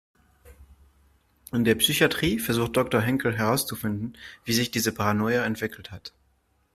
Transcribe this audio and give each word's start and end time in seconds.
In 1.51 1.63
der 1.63 1.75
Psychatrie 1.75 2.39
versucht 2.39 2.75
Doktor 2.75 3.01
Henkel 3.01 3.37
herauszufinden, 3.37 4.17
wie 4.45 4.53
sich 4.53 4.71
diese 4.71 4.93
Paranoia 4.93 5.43
entwickelt 5.43 5.91
hat. 5.91 6.11